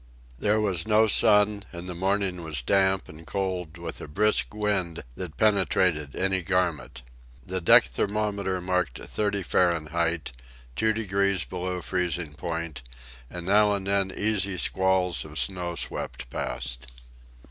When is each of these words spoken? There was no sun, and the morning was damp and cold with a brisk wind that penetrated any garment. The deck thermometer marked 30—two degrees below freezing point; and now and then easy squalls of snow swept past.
There 0.39 0.59
was 0.59 0.87
no 0.87 1.05
sun, 1.05 1.63
and 1.71 1.87
the 1.87 1.93
morning 1.93 2.41
was 2.41 2.63
damp 2.63 3.07
and 3.07 3.23
cold 3.27 3.77
with 3.77 4.01
a 4.01 4.07
brisk 4.07 4.51
wind 4.55 5.03
that 5.13 5.37
penetrated 5.37 6.15
any 6.15 6.41
garment. 6.41 7.03
The 7.45 7.61
deck 7.61 7.83
thermometer 7.83 8.59
marked 8.61 8.97
30—two 8.99 10.93
degrees 10.93 11.45
below 11.45 11.83
freezing 11.83 12.33
point; 12.33 12.81
and 13.29 13.45
now 13.45 13.75
and 13.75 13.85
then 13.85 14.09
easy 14.17 14.57
squalls 14.57 15.23
of 15.23 15.37
snow 15.37 15.75
swept 15.75 16.31
past. 16.31 16.87